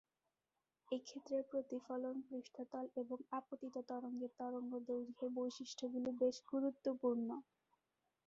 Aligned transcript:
এক্ষেত্রে 0.91 1.37
প্রতিফলন 1.49 2.15
পৃষ্ঠতল 2.27 2.85
এবং 2.95 3.17
আপতিত 3.39 3.75
তরঙ্গের 3.89 4.31
তরঙ্গদৈর্ঘ্যের 4.39 5.31
বৈশিষ্ট্যগুলো 5.37 6.09
বেশ 6.21 6.37
গুরুত্বপূর্ণ। 6.51 7.29